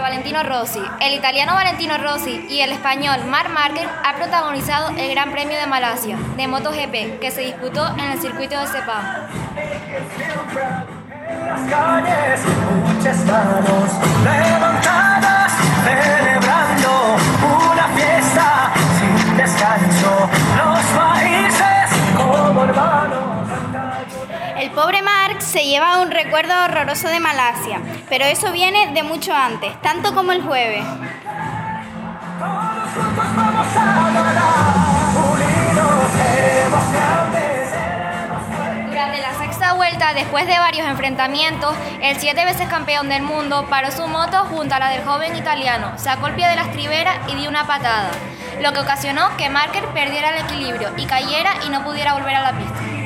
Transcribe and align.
Valentino 0.00 0.42
Rossi. 0.42 0.80
El 1.00 1.14
italiano 1.14 1.54
Valentino 1.54 1.98
Rossi 1.98 2.46
y 2.48 2.60
el 2.60 2.70
español 2.70 3.24
Marc 3.26 3.50
Márquez 3.50 3.86
han 4.04 4.16
protagonizado 4.16 4.90
el 4.96 5.10
Gran 5.10 5.32
Premio 5.32 5.58
de 5.58 5.66
Malasia 5.66 6.16
de 6.36 6.48
MotoGP 6.48 7.20
que 7.20 7.30
se 7.30 7.42
disputó 7.42 7.86
en 7.98 8.12
el 8.12 8.20
circuito 8.20 8.58
de 8.58 8.66
Sepang. 8.66 9.28
Pobre 24.82 25.00
Mark 25.00 25.40
se 25.40 25.64
lleva 25.64 26.00
un 26.00 26.10
recuerdo 26.10 26.52
horroroso 26.64 27.06
de 27.06 27.20
Malasia, 27.20 27.80
pero 28.08 28.24
eso 28.24 28.50
viene 28.50 28.92
de 28.92 29.04
mucho 29.04 29.32
antes, 29.32 29.80
tanto 29.80 30.12
como 30.12 30.32
el 30.32 30.42
jueves. 30.42 30.84
Durante 38.88 39.20
la 39.20 39.34
sexta 39.38 39.74
vuelta, 39.74 40.14
después 40.14 40.48
de 40.48 40.58
varios 40.58 40.88
enfrentamientos, 40.88 41.76
el 42.00 42.16
siete 42.16 42.44
veces 42.44 42.66
campeón 42.66 43.08
del 43.08 43.22
mundo 43.22 43.66
paró 43.70 43.92
su 43.92 44.08
moto 44.08 44.46
junto 44.46 44.74
a 44.74 44.80
la 44.80 44.88
del 44.88 45.04
joven 45.04 45.36
italiano, 45.36 45.92
sacó 45.96 46.26
el 46.26 46.34
pie 46.34 46.48
de 46.48 46.56
la 46.56 46.62
estribera 46.62 47.20
y 47.28 47.36
dio 47.36 47.48
una 47.48 47.68
patada, 47.68 48.10
lo 48.60 48.72
que 48.72 48.80
ocasionó 48.80 49.36
que 49.36 49.48
Marker 49.48 49.84
perdiera 49.94 50.30
el 50.30 50.44
equilibrio 50.44 50.90
y 50.96 51.06
cayera 51.06 51.52
y 51.64 51.70
no 51.70 51.84
pudiera 51.84 52.14
volver 52.14 52.34
a 52.34 52.40
la 52.40 52.58
pista. 52.58 53.01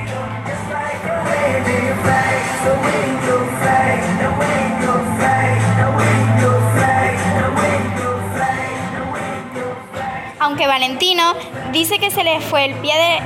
Aunque 10.39 10.67
Valentino 10.69 11.35
dice 11.73 11.99
que 11.99 12.11
se 12.11 12.23
le 12.23 12.41
fue 12.41 12.67
el 12.67 12.75
pie 12.77 12.95
de... 12.95 13.21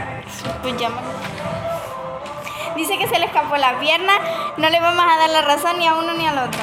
Dice 2.77 2.97
que 2.97 3.07
se 3.07 3.19
le 3.19 3.27
escapó 3.27 3.57
la 3.59 3.79
pierna, 3.79 4.15
no 4.57 4.71
le 4.71 4.81
vamos 4.81 5.05
a 5.05 5.19
dar 5.19 5.29
la 5.29 5.43
razón 5.43 5.79
ni 5.79 5.87
a 5.87 5.95
uno 5.95 6.15
ni 6.15 6.27
al 6.27 6.39
otro. 6.39 6.61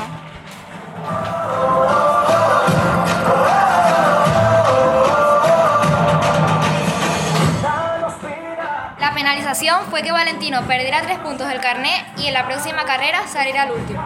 Penalización 9.18 9.82
fue 9.90 10.04
que 10.04 10.12
Valentino 10.12 10.62
perdiera 10.68 11.02
tres 11.02 11.18
puntos 11.18 11.48
del 11.48 11.60
carnet 11.60 12.06
y 12.18 12.28
en 12.28 12.36
la 12.36 12.46
próxima 12.46 12.86
carrera 12.86 13.28
saliera 13.28 13.64
al 13.64 13.72
último. 13.72 14.00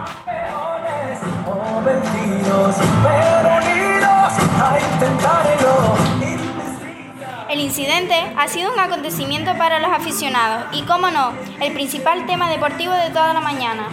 El 7.50 7.60
incidente 7.60 8.16
ha 8.38 8.48
sido 8.48 8.72
un 8.72 8.80
acontecimiento 8.80 9.54
para 9.58 9.80
los 9.80 9.92
aficionados 9.92 10.68
y, 10.72 10.84
como 10.84 11.12
no, 11.12 11.34
el 11.60 11.74
principal 11.74 12.26
tema 12.26 12.50
deportivo 12.50 12.94
de 12.94 13.10
toda 13.10 13.34
la 13.34 13.42
mañana. 13.42 13.90